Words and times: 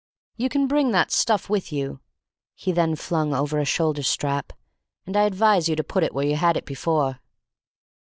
"You 0.35 0.49
can 0.49 0.65
bring 0.65 0.89
that 0.93 1.11
stuff 1.11 1.47
with 1.47 1.71
you," 1.71 1.99
he 2.55 2.71
then 2.71 2.95
flung 2.95 3.35
over 3.35 3.59
a 3.59 3.65
shoulder 3.65 4.01
strap, 4.01 4.51
"and 5.05 5.15
I 5.15 5.25
advise 5.25 5.69
you 5.69 5.75
to 5.75 5.83
put 5.83 6.01
it 6.03 6.11
where 6.11 6.25
you 6.25 6.37
had 6.37 6.57
it 6.57 6.65
before." 6.65 7.19